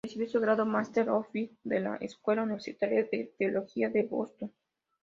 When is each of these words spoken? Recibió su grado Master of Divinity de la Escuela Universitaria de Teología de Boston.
Recibió 0.03 0.27
su 0.27 0.39
grado 0.39 0.65
Master 0.65 1.11
of 1.11 1.31
Divinity 1.31 1.59
de 1.63 1.79
la 1.79 1.95
Escuela 1.97 2.41
Universitaria 2.41 3.03
de 3.03 3.31
Teología 3.37 3.87
de 3.89 4.01
Boston. 4.01 4.51